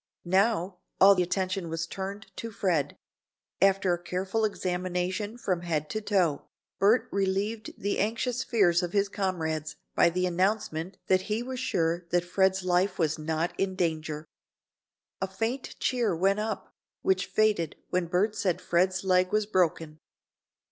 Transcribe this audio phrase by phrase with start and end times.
[0.25, 2.97] Now, all attention was turned to Fred.
[3.61, 6.47] After a careful examination from head to toe,
[6.79, 12.07] Bert relieved the anxious fears of his comrades by the announcement that he was sure
[12.09, 14.25] that Fred's life was not in danger.
[15.21, 16.73] A faint cheer went up,
[17.03, 19.99] which faded when Bert said Fred's leg was broken.